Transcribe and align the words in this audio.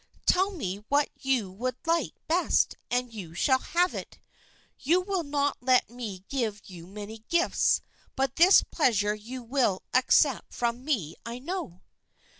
Tell 0.25 0.49
me 0.49 0.77
what 0.89 1.09
you 1.13 1.51
would 1.51 1.75
like 1.85 2.15
best 2.27 2.75
and 2.89 3.13
you 3.13 3.35
shall 3.35 3.59
have 3.59 3.93
it. 3.93 4.17
You 4.79 4.99
will 4.99 5.21
not 5.21 5.57
let 5.61 5.91
me 5.91 6.23
give 6.27 6.63
you 6.67 6.87
many 6.87 7.19
gifts, 7.29 7.81
but 8.15 8.37
this 8.37 8.63
pleasure 8.63 9.13
you 9.13 9.43
will 9.43 9.83
accept 9.93 10.55
from 10.55 10.83
me 10.83 11.17
I 11.23 11.37
know." 11.37 11.81